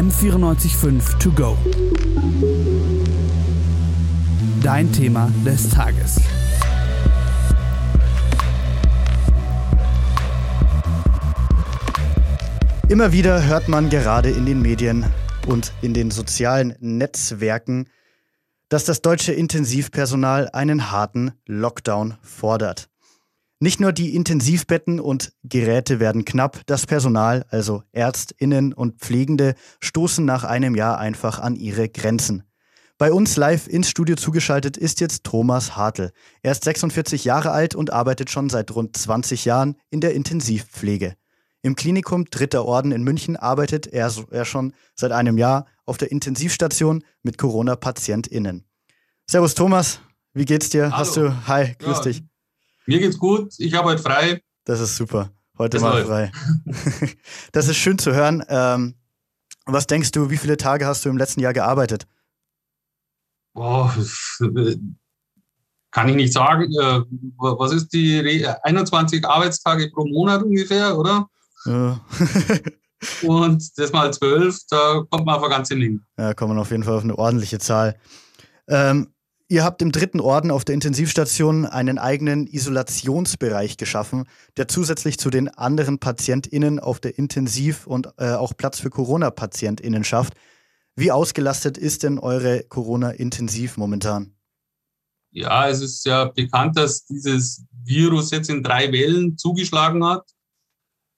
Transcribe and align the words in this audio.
M945 0.00 1.18
To 1.18 1.30
Go. 1.30 1.58
Dein 4.62 4.90
Thema 4.90 5.30
des 5.44 5.68
Tages. 5.68 6.18
Immer 12.88 13.12
wieder 13.12 13.44
hört 13.44 13.68
man 13.68 13.90
gerade 13.90 14.30
in 14.30 14.46
den 14.46 14.62
Medien 14.62 15.04
und 15.46 15.74
in 15.82 15.92
den 15.92 16.10
sozialen 16.10 16.74
Netzwerken, 16.80 17.90
dass 18.70 18.86
das 18.86 19.02
deutsche 19.02 19.34
Intensivpersonal 19.34 20.48
einen 20.54 20.90
harten 20.90 21.32
Lockdown 21.44 22.16
fordert. 22.22 22.89
Nicht 23.62 23.78
nur 23.78 23.92
die 23.92 24.14
Intensivbetten 24.14 25.00
und 25.00 25.34
Geräte 25.44 26.00
werden 26.00 26.24
knapp, 26.24 26.62
das 26.64 26.86
Personal, 26.86 27.44
also 27.50 27.82
Ärztinnen 27.92 28.72
und 28.72 29.00
Pflegende, 29.00 29.54
stoßen 29.80 30.24
nach 30.24 30.44
einem 30.44 30.74
Jahr 30.74 30.98
einfach 30.98 31.38
an 31.38 31.56
ihre 31.56 31.90
Grenzen. 31.90 32.44
Bei 32.96 33.12
uns 33.12 33.36
live 33.36 33.68
ins 33.68 33.90
Studio 33.90 34.16
zugeschaltet 34.16 34.78
ist 34.78 35.00
jetzt 35.00 35.24
Thomas 35.24 35.76
Hartl. 35.76 36.10
Er 36.42 36.52
ist 36.52 36.64
46 36.64 37.26
Jahre 37.26 37.50
alt 37.50 37.74
und 37.74 37.92
arbeitet 37.92 38.30
schon 38.30 38.48
seit 38.48 38.74
rund 38.74 38.96
20 38.96 39.44
Jahren 39.44 39.76
in 39.90 40.00
der 40.00 40.14
Intensivpflege. 40.14 41.14
Im 41.60 41.76
Klinikum 41.76 42.24
Dritter 42.30 42.64
Orden 42.64 42.92
in 42.92 43.02
München 43.02 43.36
arbeitet 43.36 43.86
er, 43.86 44.10
er 44.30 44.44
schon 44.46 44.72
seit 44.94 45.12
einem 45.12 45.36
Jahr 45.36 45.66
auf 45.84 45.98
der 45.98 46.10
Intensivstation 46.10 47.04
mit 47.22 47.36
Corona-PatientInnen. 47.36 48.64
Servus 49.26 49.54
Thomas, 49.54 50.00
wie 50.32 50.46
geht's 50.46 50.70
dir? 50.70 50.84
Hallo. 50.84 50.96
Hast 50.96 51.16
du, 51.18 51.46
hi, 51.46 51.74
grüß 51.78 51.98
ja, 51.98 52.02
dich. 52.04 52.22
Mir 52.90 52.98
geht's 52.98 53.20
gut, 53.20 53.54
ich 53.58 53.72
habe 53.74 53.90
heute 53.90 54.02
frei. 54.02 54.42
Das 54.64 54.80
ist 54.80 54.96
super, 54.96 55.30
heute 55.56 55.76
das 55.76 55.82
mal 55.82 56.04
frei. 56.04 56.32
das 57.52 57.68
ist 57.68 57.76
schön 57.76 58.00
zu 58.00 58.12
hören. 58.12 58.44
Ähm, 58.48 58.96
was 59.64 59.86
denkst 59.86 60.10
du, 60.10 60.28
wie 60.28 60.36
viele 60.36 60.56
Tage 60.56 60.86
hast 60.86 61.04
du 61.04 61.08
im 61.08 61.16
letzten 61.16 61.38
Jahr 61.38 61.52
gearbeitet? 61.52 62.08
Boah, 63.54 63.94
kann 65.92 66.08
ich 66.08 66.16
nicht 66.16 66.32
sagen. 66.32 66.64
Äh, 66.64 67.02
was 67.38 67.72
ist 67.74 67.92
die 67.92 68.44
21 68.64 69.24
Arbeitstage 69.24 69.88
pro 69.92 70.04
Monat 70.04 70.42
ungefähr, 70.42 70.98
oder? 70.98 71.28
Ja. 71.66 72.04
und 73.22 73.78
das 73.78 73.92
mal 73.92 74.12
zwölf, 74.12 74.58
da 74.68 75.04
kommt 75.08 75.26
man 75.26 75.36
auf 75.36 75.44
eine 75.44 75.54
ganze 75.54 75.76
Menge. 75.76 76.00
Ja, 76.18 76.34
kommt 76.34 76.48
man 76.48 76.58
auf 76.58 76.72
jeden 76.72 76.82
Fall 76.82 76.96
auf 76.96 77.04
eine 77.04 77.16
ordentliche 77.16 77.60
Zahl. 77.60 77.94
Ähm, 78.66 79.14
ihr 79.50 79.64
habt 79.64 79.82
im 79.82 79.90
dritten 79.90 80.20
Orden 80.20 80.50
auf 80.50 80.64
der 80.64 80.74
Intensivstation 80.74 81.66
einen 81.66 81.98
eigenen 81.98 82.46
Isolationsbereich 82.46 83.76
geschaffen, 83.76 84.26
der 84.56 84.68
zusätzlich 84.68 85.18
zu 85.18 85.28
den 85.28 85.48
anderen 85.48 85.98
PatientInnen 85.98 86.78
auf 86.78 87.00
der 87.00 87.18
Intensiv- 87.18 87.86
und 87.86 88.08
äh, 88.16 88.32
auch 88.32 88.56
Platz 88.56 88.78
für 88.78 88.90
Corona-PatientInnen 88.90 90.04
schafft. 90.04 90.34
Wie 90.94 91.10
ausgelastet 91.10 91.78
ist 91.78 92.04
denn 92.04 92.18
eure 92.18 92.62
Corona-Intensiv 92.62 93.76
momentan? 93.76 94.34
Ja, 95.32 95.68
es 95.68 95.80
ist 95.80 96.06
ja 96.06 96.26
bekannt, 96.26 96.76
dass 96.76 97.04
dieses 97.04 97.64
Virus 97.84 98.30
jetzt 98.30 98.50
in 98.50 98.62
drei 98.62 98.92
Wellen 98.92 99.36
zugeschlagen 99.36 100.04
hat. 100.04 100.30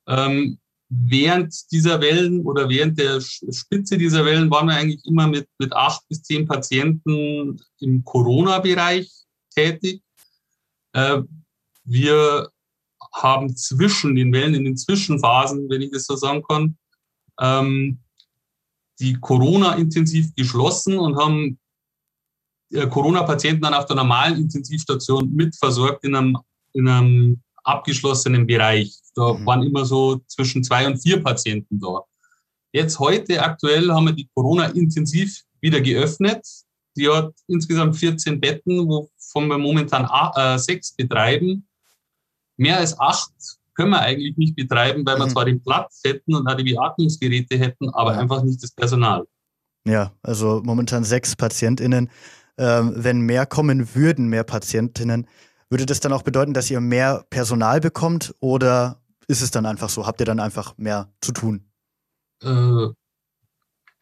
Ähm, 0.06 0.58
während 0.94 1.54
dieser 1.72 2.00
Wellen 2.00 2.42
oder 2.42 2.68
während 2.68 2.98
der 2.98 3.20
Spitze 3.20 3.96
dieser 3.96 4.24
Wellen 4.24 4.50
waren 4.50 4.66
wir 4.66 4.74
eigentlich 4.74 5.04
immer 5.06 5.26
mit, 5.26 5.48
mit 5.58 5.72
acht 5.72 6.06
bis 6.08 6.22
zehn 6.22 6.46
Patienten 6.46 7.58
im 7.80 8.04
Corona-Bereich 8.04 9.10
tätig. 9.54 10.02
Äh, 10.92 11.22
wir 11.84 12.50
haben 13.14 13.56
zwischen 13.56 14.14
den 14.14 14.32
Wellen, 14.32 14.54
in 14.54 14.64
den 14.64 14.76
Zwischenphasen, 14.76 15.68
wenn 15.70 15.82
ich 15.82 15.90
das 15.90 16.04
so 16.04 16.16
sagen 16.16 16.42
kann, 16.42 16.76
ähm, 17.40 18.00
die 19.00 19.14
Corona-intensiv 19.14 20.34
geschlossen 20.34 20.98
und 20.98 21.16
haben 21.16 21.58
äh, 22.70 22.86
Corona-Patienten 22.86 23.62
dann 23.62 23.74
auf 23.74 23.86
der 23.86 23.96
normalen 23.96 24.36
Intensivstation 24.36 25.32
mitversorgt 25.32 26.04
in 26.04 26.14
einem, 26.14 26.38
in 26.74 26.88
einem 26.88 27.42
abgeschlossenen 27.64 28.46
Bereich. 28.46 28.98
Da 29.14 29.34
mhm. 29.34 29.46
waren 29.46 29.62
immer 29.62 29.84
so 29.84 30.20
zwischen 30.26 30.64
zwei 30.64 30.86
und 30.86 30.98
vier 30.98 31.22
Patienten 31.22 31.78
da. 31.80 32.00
Jetzt 32.72 32.98
heute 32.98 33.42
aktuell 33.42 33.90
haben 33.90 34.06
wir 34.06 34.12
die 34.12 34.28
Corona-Intensiv 34.34 35.42
wieder 35.60 35.80
geöffnet. 35.80 36.46
Die 36.96 37.08
hat 37.08 37.32
insgesamt 37.46 37.96
14 37.96 38.40
Betten, 38.40 38.88
wovon 38.88 39.48
wir 39.48 39.58
momentan 39.58 40.08
äh, 40.34 40.58
sechs 40.58 40.94
betreiben. 40.94 41.66
Mehr 42.56 42.78
als 42.78 42.98
acht 42.98 43.32
können 43.74 43.90
wir 43.90 44.00
eigentlich 44.00 44.36
nicht 44.36 44.56
betreiben, 44.56 45.04
weil 45.04 45.18
wir 45.18 45.26
mhm. 45.26 45.30
zwar 45.30 45.44
den 45.44 45.62
Platz 45.62 46.00
hätten 46.04 46.34
und 46.34 46.46
auch 46.46 46.56
die 46.56 46.64
Beatmungsgeräte 46.64 47.58
hätten, 47.58 47.88
aber 47.90 48.18
einfach 48.18 48.42
nicht 48.42 48.62
das 48.62 48.72
Personal. 48.72 49.26
Ja, 49.86 50.12
also 50.22 50.62
momentan 50.64 51.04
sechs 51.04 51.34
PatientInnen. 51.34 52.10
Ähm, 52.58 52.92
wenn 52.96 53.20
mehr 53.20 53.46
kommen 53.46 53.94
würden, 53.94 54.28
mehr 54.28 54.44
Patientinnen, 54.44 55.26
würde 55.72 55.86
das 55.86 56.00
dann 56.00 56.12
auch 56.12 56.22
bedeuten, 56.22 56.52
dass 56.52 56.70
ihr 56.70 56.80
mehr 56.80 57.24
Personal 57.30 57.80
bekommt 57.80 58.34
oder 58.40 59.00
ist 59.26 59.40
es 59.40 59.50
dann 59.50 59.64
einfach 59.64 59.88
so? 59.88 60.06
Habt 60.06 60.20
ihr 60.20 60.26
dann 60.26 60.38
einfach 60.38 60.76
mehr 60.76 61.10
zu 61.22 61.32
tun? 61.32 61.64
Äh, 62.42 62.88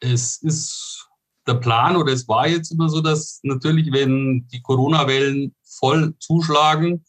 es 0.01 0.37
ist 0.41 1.07
der 1.47 1.53
Plan 1.55 1.95
oder 1.95 2.11
es 2.11 2.27
war 2.27 2.45
jetzt 2.45 2.71
immer 2.71 2.89
so, 2.89 2.99
dass 2.99 3.39
natürlich, 3.43 3.91
wenn 3.93 4.47
die 4.49 4.61
Corona-Wellen 4.61 5.55
voll 5.63 6.13
zuschlagen, 6.19 7.05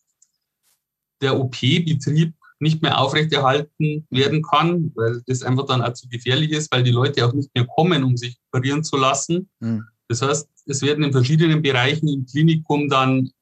der 1.20 1.38
OP-Betrieb 1.38 2.32
nicht 2.60 2.82
mehr 2.82 3.00
aufrechterhalten 3.00 4.06
werden 4.10 4.42
kann, 4.42 4.92
weil 4.94 5.22
das 5.26 5.42
einfach 5.42 5.66
dann 5.66 5.82
auch 5.82 5.94
zu 5.94 6.08
gefährlich 6.08 6.52
ist, 6.52 6.70
weil 6.70 6.84
die 6.84 6.92
Leute 6.92 7.26
auch 7.26 7.32
nicht 7.32 7.50
mehr 7.56 7.66
kommen, 7.66 8.04
um 8.04 8.16
sich 8.16 8.38
operieren 8.52 8.84
zu 8.84 8.96
lassen. 8.96 9.50
Mhm. 9.58 9.84
Das 10.06 10.22
heißt, 10.22 10.48
es 10.66 10.82
werden 10.82 11.02
in 11.02 11.10
verschiedenen 11.10 11.62
Bereichen 11.62 12.06
im 12.06 12.26
Klinikum 12.26 12.88
dann 12.88 13.32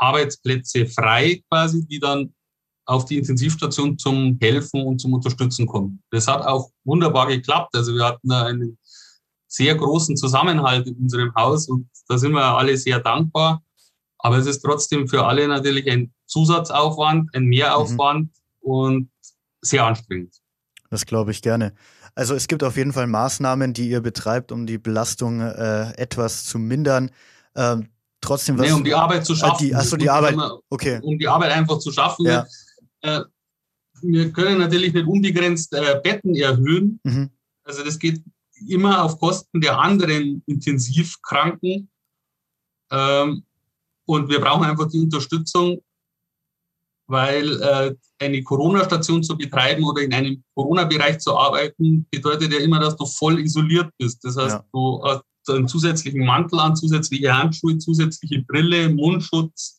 Arbeitsplätze 0.00 0.86
frei 0.86 1.42
quasi, 1.48 1.86
die 1.86 1.98
dann 1.98 2.34
auf 2.86 3.04
die 3.04 3.18
Intensivstation 3.18 3.98
zum 3.98 4.38
Helfen 4.40 4.82
und 4.82 5.00
zum 5.00 5.12
Unterstützen 5.12 5.66
kommen. 5.66 6.02
Das 6.10 6.26
hat 6.26 6.44
auch 6.44 6.70
wunderbar 6.84 7.28
geklappt. 7.28 7.74
Also 7.76 7.94
wir 7.94 8.04
hatten 8.04 8.28
da 8.28 8.46
einen 8.46 8.78
sehr 9.46 9.74
großen 9.74 10.16
Zusammenhalt 10.16 10.86
in 10.88 10.96
unserem 10.96 11.32
Haus 11.34 11.68
und 11.68 11.88
da 12.08 12.18
sind 12.18 12.32
wir 12.32 12.42
alle 12.42 12.76
sehr 12.76 13.00
dankbar. 13.00 13.62
Aber 14.18 14.38
es 14.38 14.46
ist 14.46 14.60
trotzdem 14.60 15.08
für 15.08 15.24
alle 15.24 15.46
natürlich 15.48 15.90
ein 15.90 16.12
Zusatzaufwand, 16.26 17.34
ein 17.34 17.44
Mehraufwand 17.44 18.30
mhm. 18.62 18.70
und 18.70 19.10
sehr 19.62 19.84
anstrengend. 19.84 20.34
Das 20.90 21.06
glaube 21.06 21.30
ich 21.30 21.42
gerne. 21.42 21.74
Also 22.14 22.34
es 22.34 22.48
gibt 22.48 22.64
auf 22.64 22.76
jeden 22.76 22.92
Fall 22.92 23.06
Maßnahmen, 23.06 23.72
die 23.72 23.88
ihr 23.88 24.00
betreibt, 24.00 24.50
um 24.52 24.66
die 24.66 24.78
Belastung 24.78 25.40
äh, 25.40 25.92
etwas 25.92 26.44
zu 26.44 26.58
mindern. 26.58 27.10
Ähm, 27.54 27.88
trotzdem 28.20 28.58
was. 28.58 28.66
Nee, 28.66 28.72
um 28.72 28.84
die 28.84 28.94
Arbeit 28.94 29.24
zu 29.24 29.34
schaffen. 29.34 29.66
Die, 29.66 29.74
achso, 29.74 29.96
die 29.96 30.10
Arbeit. 30.10 30.36
Okay. 30.68 31.00
Um 31.02 31.18
die 31.18 31.28
Arbeit 31.28 31.52
einfach 31.52 31.78
zu 31.78 31.90
schaffen. 31.92 32.26
Ja. 32.26 32.46
Äh, 33.02 33.22
wir 34.02 34.32
können 34.32 34.58
natürlich 34.58 34.92
nicht 34.92 35.06
unbegrenzt 35.06 35.72
äh, 35.74 36.00
Betten 36.02 36.34
erhöhen. 36.34 37.00
Mhm. 37.04 37.30
Also 37.64 37.84
das 37.84 37.98
geht 37.98 38.22
immer 38.68 39.04
auf 39.04 39.18
Kosten 39.18 39.60
der 39.60 39.78
anderen 39.78 40.42
Intensivkranken. 40.46 41.88
Ähm, 42.90 43.44
und 44.06 44.28
wir 44.28 44.40
brauchen 44.40 44.64
einfach 44.64 44.88
die 44.88 45.00
Unterstützung, 45.00 45.80
weil 47.06 47.60
äh, 47.62 47.94
eine 48.18 48.42
Corona-Station 48.42 49.22
zu 49.22 49.36
betreiben 49.36 49.84
oder 49.84 50.02
in 50.02 50.12
einem 50.12 50.42
Corona-Bereich 50.54 51.18
zu 51.18 51.36
arbeiten, 51.36 52.06
bedeutet 52.10 52.52
ja 52.52 52.58
immer, 52.60 52.80
dass 52.80 52.96
du 52.96 53.06
voll 53.06 53.40
isoliert 53.40 53.90
bist. 53.98 54.24
Das 54.24 54.36
heißt, 54.36 54.56
ja. 54.56 54.64
du 54.72 55.02
hast 55.04 55.22
einen 55.48 55.68
zusätzlichen 55.68 56.24
Mantel 56.24 56.60
an, 56.60 56.76
zusätzliche 56.76 57.36
Handschuhe, 57.36 57.78
zusätzliche 57.78 58.42
Brille, 58.42 58.90
Mundschutz, 58.90 59.78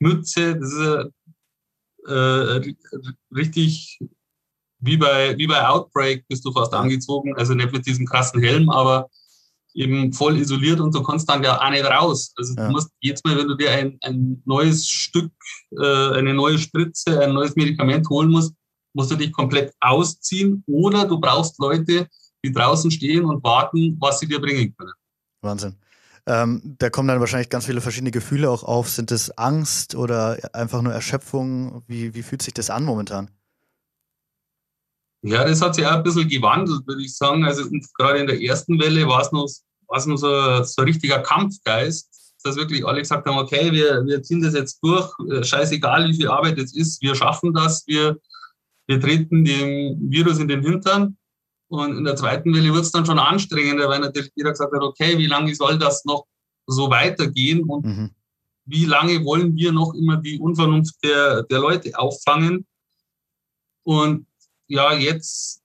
Mütze. 0.00 0.56
Das 0.56 0.72
ist 0.72 2.10
äh, 2.10 2.74
richtig 3.34 4.00
wie 4.80 4.96
bei, 4.96 5.36
wie 5.38 5.46
bei 5.46 5.66
Outbreak 5.66 6.26
bist 6.28 6.44
du 6.44 6.52
fast 6.52 6.74
angezogen. 6.74 7.34
Also 7.36 7.54
nicht 7.54 7.72
mit 7.72 7.86
diesem 7.86 8.06
krassen 8.06 8.42
Helm, 8.42 8.70
aber 8.70 9.08
eben 9.74 10.12
voll 10.12 10.38
isoliert 10.38 10.80
und 10.80 10.94
du 10.94 11.02
kannst 11.02 11.28
dann 11.28 11.42
ja 11.42 11.60
auch 11.60 11.70
nicht 11.70 11.84
raus. 11.84 12.32
Also 12.36 12.54
ja. 12.56 12.66
du 12.66 12.72
musst 12.72 12.90
jetzt 13.00 13.24
mal, 13.24 13.36
wenn 13.36 13.48
du 13.48 13.56
dir 13.56 13.72
ein, 13.72 13.98
ein 14.02 14.42
neues 14.44 14.88
Stück, 14.88 15.32
äh, 15.72 16.10
eine 16.12 16.32
neue 16.32 16.58
Spritze, 16.58 17.20
ein 17.20 17.34
neues 17.34 17.56
Medikament 17.56 18.08
holen 18.08 18.30
musst, 18.30 18.54
musst 18.94 19.10
du 19.10 19.16
dich 19.16 19.32
komplett 19.32 19.74
ausziehen 19.80 20.62
oder 20.66 21.06
du 21.06 21.18
brauchst 21.18 21.58
Leute, 21.58 22.08
die 22.44 22.52
draußen 22.52 22.90
stehen 22.90 23.24
und 23.24 23.42
warten, 23.42 23.96
was 23.98 24.20
sie 24.20 24.28
dir 24.28 24.40
bringen 24.40 24.74
können. 24.76 24.92
Wahnsinn. 25.40 25.76
Ähm, 26.26 26.76
da 26.78 26.90
kommen 26.90 27.08
dann 27.08 27.20
wahrscheinlich 27.20 27.50
ganz 27.50 27.66
viele 27.66 27.80
verschiedene 27.80 28.10
Gefühle 28.10 28.50
auch 28.50 28.64
auf. 28.64 28.88
Sind 28.88 29.10
es 29.10 29.36
Angst 29.36 29.94
oder 29.94 30.38
einfach 30.54 30.80
nur 30.80 30.92
Erschöpfung? 30.92 31.82
Wie, 31.86 32.14
wie 32.14 32.22
fühlt 32.22 32.42
sich 32.42 32.54
das 32.54 32.70
an 32.70 32.84
momentan? 32.84 33.30
Ja, 35.22 35.44
das 35.44 35.62
hat 35.62 35.74
sich 35.74 35.86
auch 35.86 35.92
ein 35.92 36.02
bisschen 36.02 36.28
gewandelt, 36.28 36.86
würde 36.86 37.02
ich 37.02 37.16
sagen. 37.16 37.44
Also 37.44 37.68
gerade 37.98 38.18
in 38.18 38.26
der 38.26 38.40
ersten 38.42 38.78
Welle 38.78 39.06
war 39.06 39.22
es 39.22 39.32
noch, 39.32 39.48
war 39.86 39.98
es 39.98 40.06
noch 40.06 40.16
so, 40.16 40.62
so 40.64 40.82
ein 40.82 40.88
richtiger 40.88 41.18
Kampfgeist, 41.20 42.10
dass 42.42 42.56
wirklich 42.56 42.86
alle 42.86 43.00
gesagt 43.00 43.26
haben, 43.26 43.38
okay, 43.38 43.72
wir, 43.72 44.04
wir 44.04 44.22
ziehen 44.22 44.42
das 44.42 44.54
jetzt 44.54 44.80
durch, 44.82 45.10
äh, 45.30 45.42
scheißegal 45.42 46.08
wie 46.08 46.14
viel 46.14 46.28
Arbeit 46.28 46.58
es 46.58 46.74
ist, 46.76 47.00
wir 47.00 47.14
schaffen 47.14 47.54
das, 47.54 47.84
wir, 47.86 48.18
wir 48.86 49.00
treten 49.00 49.44
dem 49.44 50.10
Virus 50.10 50.38
in 50.38 50.48
den 50.48 50.62
Hintern. 50.62 51.16
Und 51.68 51.96
in 51.96 52.04
der 52.04 52.16
zweiten 52.16 52.54
Welle 52.54 52.72
wird 52.72 52.84
es 52.84 52.92
dann 52.92 53.06
schon 53.06 53.18
anstrengender, 53.18 53.88
weil 53.88 54.00
natürlich 54.00 54.30
jeder 54.34 54.50
gesagt 54.50 54.72
hat, 54.72 54.82
okay, 54.82 55.18
wie 55.18 55.26
lange 55.26 55.54
soll 55.54 55.78
das 55.78 56.04
noch 56.04 56.26
so 56.66 56.90
weitergehen 56.90 57.64
und 57.64 57.84
mhm. 57.84 58.10
wie 58.64 58.84
lange 58.84 59.24
wollen 59.24 59.56
wir 59.56 59.72
noch 59.72 59.94
immer 59.94 60.16
die 60.18 60.38
Unvernunft 60.38 61.02
der, 61.02 61.42
der 61.44 61.60
Leute 61.60 61.98
auffangen? 61.98 62.66
Und 63.82 64.26
ja, 64.66 64.92
jetzt 64.94 65.62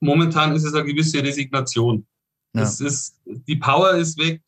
momentan 0.00 0.54
ist 0.54 0.64
es 0.64 0.74
eine 0.74 0.84
gewisse 0.84 1.22
Resignation. 1.22 2.06
Ja. 2.54 2.62
Es 2.62 2.80
ist, 2.80 3.20
die 3.24 3.56
Power 3.56 3.92
ist 3.92 4.18
weg, 4.18 4.42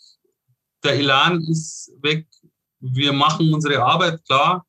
der 0.83 0.95
Elan 0.95 1.43
ist 1.43 1.93
weg, 2.01 2.27
wir 2.81 3.13
machen 3.13 3.53
unsere 3.53 3.83
Arbeit 3.83 4.25
klar, 4.25 4.67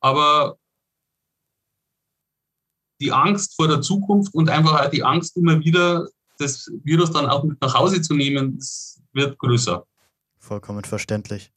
aber 0.00 0.58
die 3.02 3.12
Angst 3.12 3.56
vor 3.56 3.68
der 3.68 3.80
Zukunft 3.80 4.34
und 4.34 4.48
einfach 4.48 4.80
auch 4.80 4.90
die 4.90 5.02
Angst 5.02 5.36
immer 5.36 5.60
wieder, 5.60 6.08
das 6.38 6.70
Virus 6.84 7.10
dann 7.10 7.26
auch 7.26 7.44
mit 7.44 7.60
nach 7.60 7.74
Hause 7.74 8.00
zu 8.00 8.14
nehmen, 8.14 8.58
wird 9.12 9.38
größer. 9.38 9.84
Vollkommen 10.38 10.84
verständlich. 10.84 11.52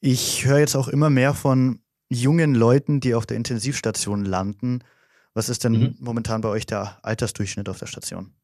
Ich 0.00 0.44
höre 0.44 0.58
jetzt 0.58 0.76
auch 0.76 0.88
immer 0.88 1.10
mehr 1.10 1.34
von 1.34 1.80
jungen 2.08 2.54
Leuten, 2.54 3.00
die 3.00 3.14
auf 3.14 3.26
der 3.26 3.36
Intensivstation 3.36 4.24
landen. 4.24 4.82
Was 5.34 5.48
ist 5.48 5.64
denn 5.64 5.72
mhm. 5.72 5.96
momentan 6.00 6.40
bei 6.40 6.48
euch 6.48 6.66
der 6.66 6.98
Altersdurchschnitt 7.02 7.68
auf 7.68 7.78
der 7.78 7.86
Station? 7.86 8.34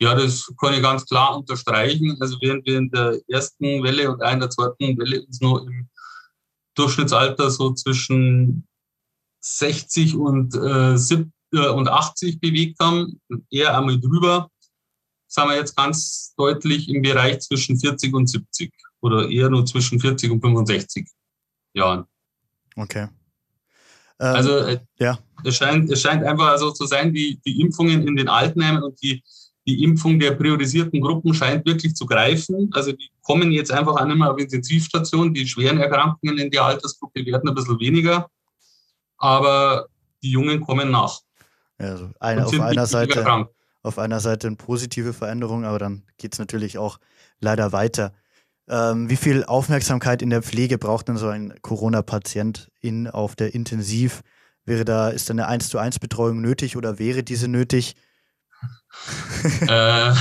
Ja, 0.00 0.14
das 0.14 0.50
kann 0.58 0.72
ich 0.72 0.82
ganz 0.82 1.04
klar 1.04 1.36
unterstreichen. 1.36 2.16
Also 2.20 2.38
während 2.40 2.64
wir 2.64 2.78
in 2.78 2.90
der 2.90 3.20
ersten 3.28 3.82
Welle 3.82 4.10
und 4.10 4.22
in 4.22 4.40
der 4.40 4.48
zweiten 4.48 4.96
Welle 4.98 5.22
uns 5.26 5.40
nur 5.40 5.66
im 5.66 5.88
Durchschnittsalter 6.74 7.50
so 7.50 7.74
zwischen 7.74 8.66
60 9.40 10.16
und, 10.16 10.54
äh, 10.54 10.96
70, 10.96 11.32
äh, 11.54 11.68
und 11.68 11.88
80 11.88 12.40
bewegt 12.40 12.78
haben, 12.80 13.20
eher 13.50 13.76
einmal 13.76 13.98
drüber, 14.00 14.50
sind 15.28 15.48
wir 15.48 15.56
jetzt 15.56 15.76
ganz 15.76 16.34
deutlich 16.36 16.88
im 16.88 17.02
Bereich 17.02 17.40
zwischen 17.40 17.78
40 17.78 18.14
und 18.14 18.28
70 18.28 18.72
oder 19.00 19.28
eher 19.28 19.48
nur 19.48 19.64
zwischen 19.64 20.00
40 20.00 20.30
und 20.30 20.40
65 20.40 21.08
Jahren. 21.74 22.04
Okay. 22.76 23.08
Ähm, 24.18 24.34
also 24.36 24.58
äh, 24.58 24.80
ja. 24.98 25.18
es, 25.44 25.56
scheint, 25.56 25.90
es 25.90 26.02
scheint 26.02 26.24
einfach 26.24 26.58
so 26.58 26.72
zu 26.72 26.86
sein, 26.86 27.14
die, 27.14 27.40
die 27.46 27.60
Impfungen 27.60 28.06
in 28.06 28.16
den 28.16 28.28
Altenheimen 28.28 28.82
und 28.82 29.00
die 29.02 29.22
die 29.66 29.84
Impfung 29.84 30.18
der 30.18 30.32
priorisierten 30.32 31.00
Gruppen 31.00 31.34
scheint 31.34 31.66
wirklich 31.66 31.94
zu 31.94 32.06
greifen. 32.06 32.70
Also 32.72 32.92
die 32.92 33.10
kommen 33.22 33.52
jetzt 33.52 33.70
einfach 33.70 33.94
auch 33.94 34.04
nicht 34.04 34.16
mehr 34.16 34.30
auf 34.30 34.38
Intensivstationen. 34.38 35.34
Die 35.34 35.46
schweren 35.46 35.78
Erkrankungen 35.78 36.38
in 36.38 36.50
der 36.50 36.64
Altersgruppe 36.64 37.24
werden 37.26 37.48
ein 37.48 37.54
bisschen 37.54 37.78
weniger, 37.78 38.28
aber 39.20 39.86
die 40.22 40.30
Jungen 40.30 40.60
kommen 40.60 40.90
nach. 40.90 41.20
Also 41.78 42.10
eine, 42.18 42.46
auf, 42.46 42.60
einer 42.60 42.86
Seite, 42.86 43.46
auf 43.82 43.98
einer 43.98 44.20
Seite 44.20 44.48
eine 44.48 44.56
positive 44.56 45.12
Veränderung, 45.12 45.64
aber 45.64 45.78
dann 45.78 46.02
geht 46.18 46.32
es 46.34 46.38
natürlich 46.38 46.76
auch 46.78 46.98
leider 47.40 47.72
weiter. 47.72 48.12
Ähm, 48.68 49.08
wie 49.08 49.16
viel 49.16 49.44
Aufmerksamkeit 49.44 50.22
in 50.22 50.30
der 50.30 50.42
Pflege 50.42 50.78
braucht 50.78 51.08
denn 51.08 51.16
so 51.16 51.28
ein 51.28 51.54
Corona-Patient 51.62 52.70
in, 52.80 53.08
auf 53.08 53.36
der 53.36 53.54
Intensiv? 53.54 54.22
Wäre 54.64 54.84
da, 54.84 55.08
ist 55.08 55.28
da 55.28 55.32
eine 55.32 55.48
1 55.48 55.68
zu 55.68 55.78
1 55.78 55.98
Betreuung 55.98 56.40
nötig 56.40 56.76
oder 56.76 56.98
wäre 56.98 57.22
diese 57.22 57.48
nötig? 57.48 57.96
äh, 59.66 60.12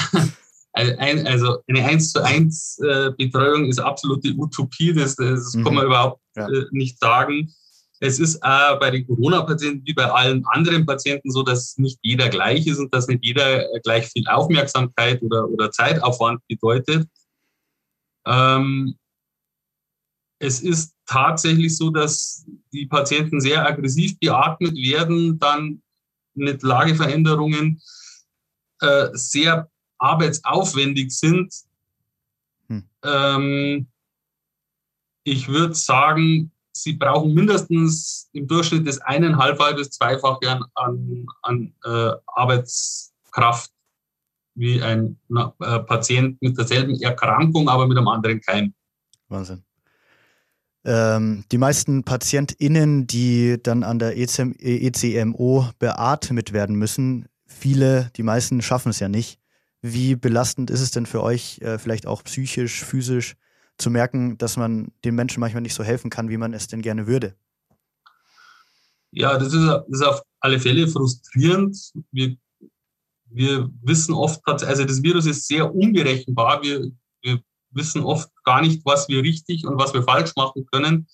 also 0.74 1.58
eine 1.68 1.86
1 1.86 2.12
zu 2.12 2.24
1 2.24 2.80
äh, 2.80 3.12
Betreuung 3.18 3.66
ist 3.66 3.80
absolute 3.80 4.34
Utopie, 4.38 4.94
das, 4.94 5.16
das 5.16 5.54
mhm. 5.54 5.64
kann 5.66 5.74
man 5.76 5.86
überhaupt 5.86 6.22
ja. 6.36 6.48
Äh, 6.48 6.66
nicht 6.72 7.00
sagen. 7.00 7.54
Es 8.02 8.20
ist 8.20 8.36
äh, 8.38 8.76
bei 8.80 8.92
den 8.92 9.06
Corona-Patienten 9.06 9.86
wie 9.86 9.94
bei 9.94 10.06
allen 10.06 10.46
anderen 10.48 10.86
Patienten 10.86 11.32
so, 11.32 11.44
dass 11.44 11.78
nicht 11.78 12.00
jeder 12.02 12.30
gleich 12.30 12.66
ist 12.66 12.80
und 12.80 12.94
dass 12.94 13.08
nicht 13.08 13.24
jeder 13.24 13.68
gleich 13.84 14.08
viel 14.08 14.26
Aufmerksamkeit 14.28 15.22
oder, 15.22 15.50
oder 15.50 15.70
Zeitaufwand 15.72 16.42
bedeutet. 16.48 17.10
Ähm, 18.26 18.96
es 20.40 20.62
ist 20.62 20.96
tatsächlich 21.06 21.76
so, 21.76 21.90
dass 21.90 22.46
die 22.72 22.86
Patienten 22.86 23.42
sehr 23.42 23.66
aggressiv 23.66 24.18
beatmet 24.20 24.76
werden, 24.76 25.38
dann 25.38 25.82
mit 26.34 26.64
Lageveränderungen 26.64 27.82
äh, 28.80 29.10
sehr 29.14 29.70
arbeitsaufwendig 29.98 31.12
sind. 31.12 31.54
Hm. 32.68 32.90
Ähm, 33.04 33.88
ich 35.26 35.50
würde 35.50 35.76
sagen, 35.76 36.52
sie 36.84 36.94
brauchen 36.94 37.34
mindestens 37.34 38.30
im 38.34 38.48
Durchschnitt 38.48 38.88
das 38.88 39.00
eineinhalb 39.00 39.60
bis 39.76 39.92
zweifache 39.92 40.60
an, 40.76 41.26
an, 41.42 41.74
äh, 41.86 42.12
Arbeitskraft 42.28 43.72
wie 44.56 44.82
ein 44.82 45.18
na, 45.28 45.54
äh, 45.60 45.80
Patient 45.80 46.42
mit 46.42 46.58
derselben 46.58 47.00
Erkrankung, 47.02 47.70
aber 47.70 47.88
mit 47.88 47.98
einem 47.98 48.08
anderen 48.08 48.42
Keim. 48.42 48.74
Wahnsinn. 49.30 49.64
Ähm, 50.86 51.44
die 51.52 51.58
meisten 51.58 52.04
PatientInnen, 52.04 53.06
die 53.06 53.62
dann 53.62 53.84
an 53.84 54.00
der 54.00 54.18
ECM, 54.18 54.54
ECMO 54.60 55.70
beatmet 55.78 56.54
werden 56.54 56.76
müssen, 56.76 57.28
viele, 57.46 58.12
die 58.16 58.24
meisten 58.24 58.62
schaffen 58.62 58.90
es 58.90 59.00
ja 59.00 59.10
nicht. 59.10 59.40
Wie 59.82 60.16
belastend 60.16 60.72
ist 60.72 60.82
es 60.82 60.92
denn 60.92 61.06
für 61.06 61.24
euch, 61.24 61.60
äh, 61.62 61.78
vielleicht 61.78 62.06
auch 62.06 62.24
psychisch, 62.24 62.84
physisch, 62.84 63.36
zu 63.80 63.90
merken, 63.90 64.38
dass 64.38 64.58
man 64.58 64.92
den 65.04 65.16
Menschen 65.16 65.40
manchmal 65.40 65.62
nicht 65.62 65.74
so 65.74 65.84
helfen 65.84 66.10
kann, 66.10 66.30
wie 66.30 66.38
man 66.38 66.54
es 66.54 66.68
denn 66.68 66.82
gerne 66.82 67.08
würde? 67.08 67.36
Ja, 69.12 69.38
das 69.38 69.54
ist, 69.54 69.66
das 69.66 69.86
ist 69.88 70.04
auf 70.04 70.22
alle 70.40 70.60
Fälle 70.60 70.88
frustrierend. 70.88 71.78
Wir, 72.12 72.38
wir 73.26 73.70
wissen 73.82 74.14
oft, 74.14 74.42
also 74.48 74.86
das 74.86 75.02
Virus 75.02 75.26
ist 75.26 75.48
sehr 75.48 75.74
unberechenbar. 75.74 76.62
Wir, 76.62 76.92
wir 77.22 77.42
wissen 77.72 78.04
oft 78.04 78.30
gar 78.44 78.62
nicht, 78.62 78.86
was 78.86 79.08
wir 79.08 79.24
richtig 79.24 79.66
und 79.66 79.80
was 79.80 79.94
wir 79.94 80.04
falsch 80.04 80.36
machen 80.36 80.66
können. 80.72 81.08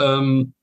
Ähm, 0.00 0.54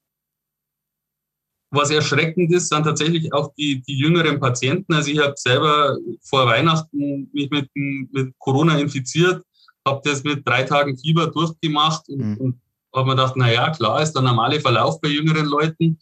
was 1.71 1.91
erschreckend 1.91 2.51
ist, 2.51 2.69
sind 2.69 2.83
tatsächlich 2.83 3.31
auch 3.31 3.53
die, 3.55 3.81
die 3.81 3.97
jüngeren 3.97 4.39
Patienten. 4.39 4.93
Also 4.93 5.11
ich 5.11 5.19
habe 5.19 5.35
selber 5.35 5.97
vor 6.23 6.47
Weihnachten 6.47 7.29
mich 7.31 7.49
mit, 7.51 7.69
mit 7.75 8.33
Corona 8.39 8.79
infiziert, 8.79 9.43
habe 9.89 10.01
das 10.03 10.23
mit 10.23 10.47
drei 10.47 10.63
Tagen 10.63 10.97
Fieber 10.97 11.27
durchgemacht 11.27 12.07
und, 12.09 12.19
mhm. 12.19 12.37
und 12.37 12.61
habe 12.93 13.07
mir 13.07 13.15
gedacht, 13.15 13.33
na 13.35 13.51
ja, 13.51 13.69
klar 13.71 14.01
ist 14.01 14.13
der 14.13 14.21
normale 14.21 14.59
Verlauf 14.59 14.99
bei 15.01 15.09
jüngeren 15.09 15.45
Leuten. 15.45 15.99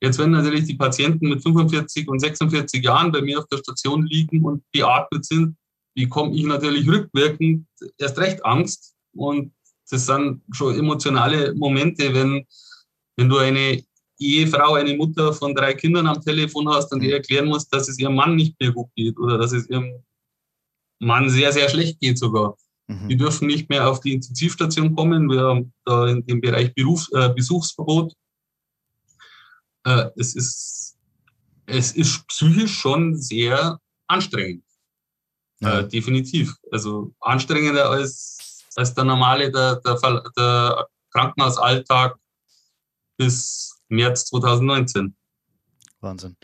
Jetzt, 0.00 0.18
wenn 0.18 0.32
natürlich 0.32 0.64
die 0.64 0.74
Patienten 0.74 1.28
mit 1.28 1.42
45 1.42 2.08
und 2.08 2.18
46 2.18 2.82
Jahren 2.82 3.12
bei 3.12 3.20
mir 3.20 3.38
auf 3.38 3.46
der 3.48 3.58
Station 3.58 4.04
liegen 4.06 4.44
und 4.44 4.62
beatmet 4.72 5.24
sind, 5.24 5.56
bekomme 5.94 6.34
ich 6.34 6.44
natürlich 6.44 6.88
rückwirkend 6.88 7.66
erst 7.98 8.18
recht 8.18 8.44
Angst. 8.44 8.94
Und 9.14 9.52
das 9.90 10.06
sind 10.06 10.42
schon 10.50 10.76
emotionale 10.76 11.54
Momente, 11.54 12.12
wenn, 12.14 12.46
wenn 13.16 13.28
du 13.28 13.38
eine 13.38 13.82
Ehefrau, 14.18 14.74
eine 14.74 14.96
Mutter 14.96 15.32
von 15.32 15.54
drei 15.54 15.74
Kindern 15.74 16.06
am 16.06 16.20
Telefon 16.20 16.68
hast 16.68 16.92
und 16.92 17.00
die 17.00 17.08
mhm. 17.08 17.14
erklären 17.14 17.46
muss, 17.46 17.68
dass 17.68 17.88
es 17.88 17.98
ihrem 17.98 18.14
Mann 18.14 18.36
nicht 18.36 18.58
mehr 18.60 18.72
gut 18.72 18.90
geht 18.96 19.18
oder 19.18 19.38
dass 19.38 19.52
es 19.52 19.68
ihrem 19.68 20.02
Mann 21.00 21.28
sehr, 21.28 21.52
sehr 21.52 21.68
schlecht 21.68 22.00
geht 22.00 22.18
sogar. 22.18 22.56
Mhm. 22.92 23.08
Die 23.08 23.16
dürfen 23.16 23.46
nicht 23.46 23.68
mehr 23.68 23.88
auf 23.88 24.00
die 24.00 24.12
Intensivstation 24.12 24.94
kommen. 24.94 25.28
Wir 25.30 25.42
haben 25.42 25.72
da 25.84 26.08
in 26.08 26.24
dem 26.26 26.40
Bereich 26.40 26.74
Beruf, 26.74 27.08
äh, 27.12 27.30
Besuchsverbot. 27.30 28.14
Äh, 29.84 30.10
es, 30.16 30.34
ist, 30.34 30.96
es 31.66 31.92
ist 31.92 32.26
psychisch 32.28 32.74
schon 32.78 33.16
sehr 33.16 33.78
anstrengend. 34.06 34.64
Ja. 35.60 35.80
Äh, 35.80 35.88
definitiv. 35.88 36.56
Also 36.70 37.14
anstrengender 37.20 37.90
als, 37.90 38.64
als 38.74 38.94
der 38.94 39.04
normale, 39.04 39.50
der, 39.50 39.76
der, 39.76 40.22
der 40.36 40.88
Krankenhausalltag 41.10 42.16
bis 43.16 43.76
März 43.88 44.26
2019. 44.26 45.14
Wahnsinn. 46.00 46.36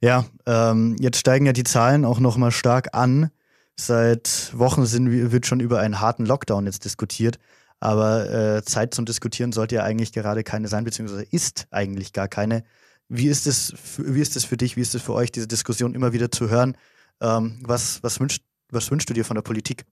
Ja, 0.00 0.26
ähm, 0.44 0.96
jetzt 1.00 1.18
steigen 1.18 1.46
ja 1.46 1.52
die 1.52 1.64
Zahlen 1.64 2.04
auch 2.04 2.20
nochmal 2.20 2.50
stark 2.50 2.94
an. 2.94 3.30
Seit 3.78 4.50
Wochen 4.56 4.86
sind, 4.86 5.10
wird 5.10 5.46
schon 5.46 5.60
über 5.60 5.80
einen 5.80 6.00
harten 6.00 6.24
Lockdown 6.24 6.66
jetzt 6.66 6.84
diskutiert. 6.84 7.38
Aber 7.78 8.30
äh, 8.30 8.62
Zeit 8.62 8.94
zum 8.94 9.04
Diskutieren 9.04 9.52
sollte 9.52 9.74
ja 9.76 9.84
eigentlich 9.84 10.12
gerade 10.12 10.44
keine 10.44 10.68
sein, 10.68 10.84
beziehungsweise 10.84 11.24
ist 11.24 11.66
eigentlich 11.70 12.12
gar 12.12 12.26
keine. 12.26 12.64
Wie 13.08 13.28
ist 13.28 13.46
es, 13.46 13.74
wie 13.98 14.20
ist 14.20 14.34
es 14.34 14.44
für 14.44 14.56
dich, 14.56 14.76
wie 14.76 14.80
ist 14.80 14.94
es 14.94 15.02
für 15.02 15.12
euch, 15.12 15.30
diese 15.30 15.46
Diskussion 15.46 15.94
immer 15.94 16.12
wieder 16.12 16.30
zu 16.30 16.48
hören? 16.48 16.76
Ähm, 17.20 17.58
was, 17.62 18.02
was, 18.02 18.18
wünschst, 18.18 18.42
was 18.70 18.90
wünschst 18.90 19.10
du 19.10 19.14
dir 19.14 19.24
von 19.24 19.34
der 19.34 19.42
Politik? 19.42 19.84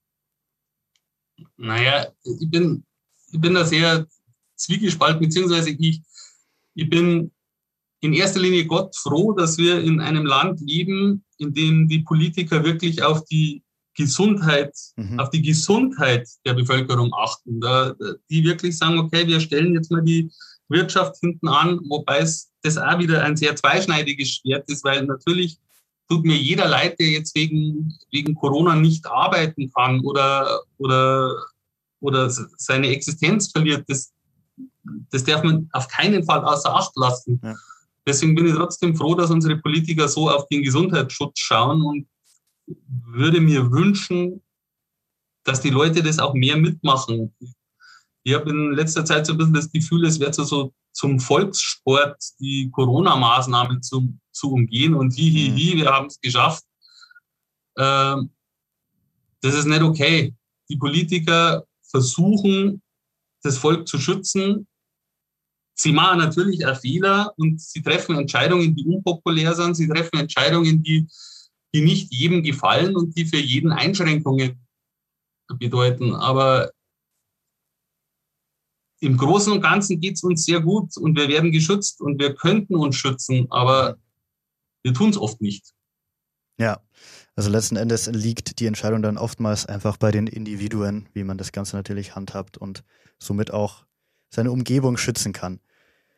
Naja, 1.57 2.07
ich 2.23 2.50
bin, 2.50 2.85
ich 3.31 3.41
bin 3.41 3.55
da 3.55 3.64
sehr 3.64 4.07
zwiegespalten, 4.57 5.21
beziehungsweise 5.21 5.71
ich, 5.71 6.00
ich 6.75 6.88
bin 6.88 7.31
in 8.00 8.14
erster 8.14 8.41
Linie 8.41 8.67
Gott 8.67 8.97
froh, 8.97 9.33
dass 9.33 9.59
wir 9.59 9.83
in 9.83 10.00
einem 10.00 10.25
Land 10.25 10.61
leben, 10.61 11.25
in 11.38 11.53
dem 11.53 11.88
die 11.88 12.00
Politiker 12.00 12.64
wirklich 12.64 13.03
auf 13.03 13.25
die 13.25 13.62
Gesundheit, 13.95 14.75
mhm. 14.97 15.21
auf 15.21 15.31
die 15.31 15.43
Gesundheit 15.43 16.29
der 16.45 16.55
Bevölkerung 16.55 17.13
achten. 17.15 17.61
Da, 17.61 17.95
die 18.31 18.45
wirklich 18.45 18.77
sagen, 18.77 18.99
okay, 18.99 19.27
wir 19.27 19.41
stellen 19.41 19.75
jetzt 19.75 19.91
mal 19.91 20.03
die 20.03 20.31
Wirtschaft 20.69 21.17
hinten 21.21 21.49
an, 21.49 21.81
wobei 21.89 22.19
es 22.19 22.51
das 22.63 22.79
auch 22.79 22.99
wieder 22.99 23.23
ein 23.23 23.37
sehr 23.37 23.55
zweischneidiges 23.55 24.37
Schwert 24.37 24.69
ist, 24.71 24.85
weil 24.85 25.05
natürlich 25.05 25.59
tut 26.09 26.25
mir 26.25 26.37
jeder 26.37 26.69
leid, 26.69 26.99
der 26.99 27.09
jetzt 27.09 27.35
wegen, 27.35 27.97
wegen 28.11 28.35
Corona 28.35 28.75
nicht 28.75 29.07
arbeiten 29.07 29.71
kann 29.73 30.01
oder, 30.01 30.61
oder, 30.79 31.35
oder 32.01 32.31
seine 32.31 32.89
Existenz 32.89 33.51
verliert. 33.51 33.85
Das, 33.89 34.13
das 35.11 35.25
darf 35.25 35.43
man 35.43 35.69
auf 35.73 35.89
keinen 35.89 36.25
Fall 36.25 36.45
außer 36.45 36.75
Acht 36.75 36.93
lassen. 36.97 37.41
Ja. 37.43 37.55
Deswegen 38.07 38.35
bin 38.35 38.47
ich 38.47 38.55
trotzdem 38.55 38.95
froh, 38.95 39.15
dass 39.15 39.31
unsere 39.31 39.57
Politiker 39.57 40.09
so 40.09 40.29
auf 40.29 40.47
den 40.49 40.63
Gesundheitsschutz 40.63 41.39
schauen 41.39 41.83
und 41.83 42.07
würde 42.66 43.40
mir 43.40 43.71
wünschen, 43.71 44.42
dass 45.44 45.61
die 45.61 45.71
Leute 45.71 46.02
das 46.02 46.18
auch 46.18 46.35
mehr 46.35 46.56
mitmachen. 46.56 47.35
Ich 48.23 48.35
habe 48.35 48.50
in 48.50 48.73
letzter 48.73 49.04
Zeit 49.04 49.26
so 49.26 49.33
ein 49.33 49.38
bisschen 49.38 49.54
das 49.54 49.71
Gefühl, 49.71 50.06
es 50.06 50.18
wird 50.18 50.35
so, 50.35 50.44
so 50.44 50.75
zum 50.92 51.21
Volkssport, 51.21 52.16
die 52.38 52.71
Corona-Maßnahmen 52.71 53.83
zu, 53.83 54.16
zu 54.33 54.52
umgehen 54.52 54.94
und 54.94 55.14
hi, 55.16 55.30
hi, 55.30 55.50
hi, 55.50 55.76
wir 55.76 55.90
haben 55.90 56.06
es 56.06 56.21
geschafft. 56.21 56.64
Ähm, 57.76 58.30
das 59.42 59.54
ist 59.54 59.66
nicht 59.66 59.83
okay. 59.83 60.35
Die 60.71 60.76
Politiker 60.76 61.66
versuchen, 61.83 62.80
das 63.42 63.59
Volk 63.59 63.87
zu 63.87 63.99
schützen. 63.99 64.66
Sie 65.76 65.92
machen 65.92 66.18
natürlich 66.18 66.64
auch 66.64 66.78
Fehler 66.78 67.35
und 67.37 67.61
sie 67.61 67.83
treffen 67.83 68.16
Entscheidungen, 68.16 68.75
die 68.75 68.87
unpopulär 68.87 69.54
sind. 69.54 69.75
Sie 69.75 69.88
treffen 69.88 70.18
Entscheidungen, 70.18 70.83
die, 70.83 71.06
die 71.75 71.83
nicht 71.83 72.12
jedem 72.12 72.43
gefallen 72.43 72.97
und 72.97 73.16
die 73.16 73.26
für 73.26 73.37
jeden 73.37 73.73
Einschränkungen 73.73 74.64
bedeuten. 75.59 76.14
Aber 76.14 76.71
im 79.00 79.16
Großen 79.16 79.52
und 79.52 79.61
Ganzen 79.61 80.00
geht 80.00 80.14
es 80.14 80.23
uns 80.23 80.45
sehr 80.45 80.61
gut 80.61 80.97
und 80.97 81.16
wir 81.16 81.28
werden 81.28 81.50
geschützt 81.50 82.00
und 82.00 82.19
wir 82.21 82.35
könnten 82.35 82.76
uns 82.76 82.97
schützen, 82.97 83.47
aber 83.50 83.99
wir 84.83 84.95
tun 84.95 85.11
es 85.11 85.19
oft 85.19 85.40
nicht. 85.40 85.75
Ja, 86.59 86.81
also 87.35 87.50
letzten 87.50 87.76
Endes 87.76 88.07
liegt 88.07 88.61
die 88.61 88.66
Entscheidung 88.66 89.02
dann 89.02 89.19
oftmals 89.19 89.66
einfach 89.66 89.97
bei 89.97 90.12
den 90.12 90.28
Individuen, 90.28 91.09
wie 91.12 91.25
man 91.25 91.37
das 91.37 91.50
Ganze 91.50 91.76
natürlich 91.76 92.14
handhabt 92.14 92.57
und 92.57 92.85
somit 93.19 93.52
auch 93.52 93.85
seine 94.31 94.52
Umgebung 94.52 94.97
schützen 94.97 95.33
kann. 95.33 95.61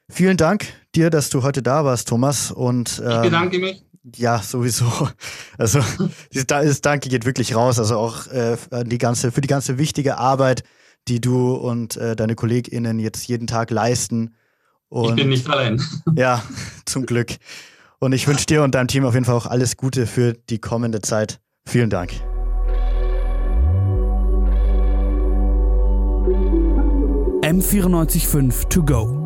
Vielen 0.09 0.37
Dank 0.37 0.67
dir, 0.95 1.11
dass 1.11 1.31
du 1.31 1.43
heute 1.43 1.63
da 1.63 1.85
warst, 1.85 2.09
Thomas. 2.09 2.53
Und, 2.53 3.03
ähm, 3.05 3.11
ich 3.11 3.23
bedanke 3.23 3.59
mich. 3.59 3.83
Ja, 4.15 4.41
sowieso. 4.41 4.87
Also 5.59 5.81
das 6.47 6.81
Danke 6.81 7.09
geht 7.09 7.25
wirklich 7.25 7.57
raus. 7.57 7.79
Also 7.79 7.97
auch 7.97 8.27
äh, 8.29 8.57
die 8.85 8.99
ganze, 8.99 9.33
für 9.33 9.41
die 9.41 9.49
ganze 9.49 9.79
wichtige 9.79 10.19
Arbeit, 10.19 10.63
die 11.09 11.21
du 11.21 11.55
und 11.55 11.97
äh, 11.97 12.15
deine 12.15 12.35
KollegInnen 12.35 12.99
jetzt 12.99 13.27
jeden 13.27 13.47
Tag 13.47 13.71
leisten. 13.71 14.35
Und, 14.89 15.11
ich 15.11 15.17
bin 15.17 15.29
nicht 15.31 15.49
allein. 15.49 15.83
Ja, 16.15 16.43
zum 16.85 17.07
Glück. 17.07 17.33
Und 17.99 18.13
ich 18.13 18.29
wünsche 18.29 18.47
dir 18.47 18.63
und 18.63 18.75
deinem 18.75 18.89
Team 18.89 19.05
auf 19.05 19.15
jeden 19.15 19.25
Fall 19.25 19.35
auch 19.35 19.47
alles 19.47 19.77
Gute 19.77 20.07
für 20.07 20.35
die 20.35 20.59
kommende 20.59 21.01
Zeit. 21.01 21.41
Vielen 21.67 21.91
Dank. 21.91 22.13
M945 27.43 28.69
to 28.69 28.83
go. 28.83 29.26